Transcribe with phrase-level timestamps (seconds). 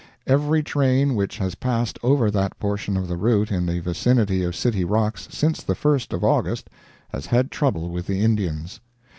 [0.25, 4.55] Every train which has passed over that portion of the route in the vicinity of
[4.55, 6.71] City Rocks since the 1st of August
[7.09, 8.79] has had trouble with the Indians.